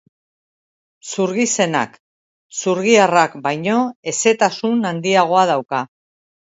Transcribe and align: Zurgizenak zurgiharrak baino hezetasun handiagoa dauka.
Zurgizenak 1.09 1.99
zurgiharrak 2.63 3.37
baino 3.47 3.79
hezetasun 4.15 4.93
handiagoa 4.93 5.49
dauka. 5.55 5.87